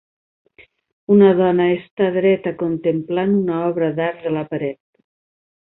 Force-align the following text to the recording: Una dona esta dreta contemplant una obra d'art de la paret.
Una 1.15 1.27
dona 1.41 1.67
esta 1.75 2.09
dreta 2.17 2.55
contemplant 2.63 3.39
una 3.45 3.61
obra 3.69 3.95
d'art 4.01 4.27
de 4.29 4.37
la 4.39 4.47
paret. 4.55 4.79